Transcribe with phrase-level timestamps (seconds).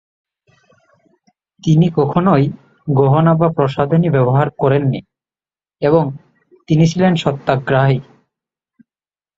[1.63, 2.43] তিনি কখনোই
[2.87, 4.99] গহনা বা প্রসাধনী ব্যবহার করেননি,
[5.81, 6.03] এবং
[6.69, 7.99] তিনি ছিলেন সত্যগ্রাহী।